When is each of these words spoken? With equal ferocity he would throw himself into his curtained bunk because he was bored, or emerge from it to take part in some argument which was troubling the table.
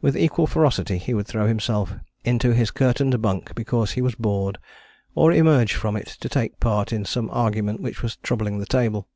With 0.00 0.16
equal 0.16 0.48
ferocity 0.48 0.98
he 0.98 1.14
would 1.14 1.28
throw 1.28 1.46
himself 1.46 1.94
into 2.24 2.52
his 2.52 2.72
curtained 2.72 3.22
bunk 3.22 3.54
because 3.54 3.92
he 3.92 4.02
was 4.02 4.16
bored, 4.16 4.58
or 5.14 5.30
emerge 5.30 5.74
from 5.74 5.94
it 5.96 6.08
to 6.18 6.28
take 6.28 6.58
part 6.58 6.92
in 6.92 7.04
some 7.04 7.30
argument 7.30 7.78
which 7.80 8.02
was 8.02 8.16
troubling 8.16 8.58
the 8.58 8.66
table. 8.66 9.06